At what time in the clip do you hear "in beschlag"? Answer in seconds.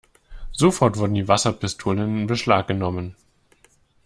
2.21-2.67